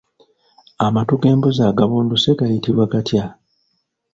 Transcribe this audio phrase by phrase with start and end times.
[0.85, 3.23] Amatu g'embuzi agabunduse gayitibwa gatya?